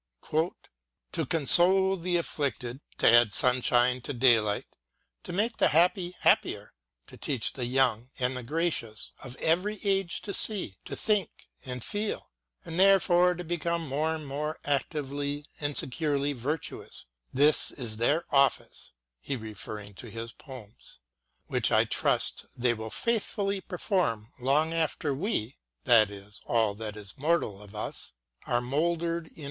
[0.31, 4.65] "To console the afflicted: to add sunshine to daylight
[5.23, 6.73] by making the happy happier:
[7.05, 11.83] to teach the young and the gracious of every age to see, to think and
[11.83, 12.31] feel;
[12.65, 17.05] and therefore to become more actively and securely virtuous—
[17.41, 20.97] this is their office (he is referring to his poems),
[21.45, 26.83] which I trust they will faithfully perform long after we (that is, *" Ode to
[26.85, 27.39] Immortality." t" Excursion," i.
[27.39, 27.65] 227.
[27.77, 28.11] X"
[28.47, 29.37] The Prelude," xiv.